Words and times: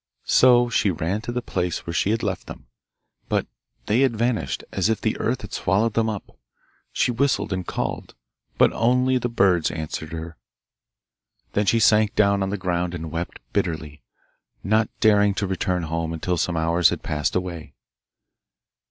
So 0.25 0.67
she 0.67 0.89
ran 0.89 1.21
to 1.21 1.31
the 1.31 1.43
place 1.43 1.85
where 1.85 1.93
she 1.93 2.09
had 2.09 2.23
left 2.23 2.47
them, 2.47 2.65
but 3.29 3.45
they 3.85 3.99
had 3.99 4.15
vanished 4.17 4.63
as 4.71 4.89
if 4.89 4.99
the 4.99 5.15
earth 5.19 5.41
had 5.43 5.53
swallowed 5.53 5.93
them 5.93 6.09
up. 6.09 6.35
She 6.91 7.11
whistled 7.11 7.53
and 7.53 7.67
called, 7.67 8.15
but 8.57 8.73
only 8.73 9.19
the 9.19 9.29
birds 9.29 9.69
answered 9.69 10.11
her. 10.11 10.37
Then 11.53 11.67
she 11.67 11.79
sank 11.79 12.15
down 12.15 12.41
on 12.41 12.49
the 12.49 12.57
ground 12.57 12.95
and 12.95 13.11
wept 13.11 13.41
bitterly, 13.53 14.01
not 14.63 14.89
daring 15.01 15.35
to 15.35 15.45
return 15.45 15.83
home 15.83 16.13
until 16.13 16.35
some 16.37 16.57
hours 16.57 16.89
had 16.89 17.03
passed 17.03 17.35
away. 17.35 17.75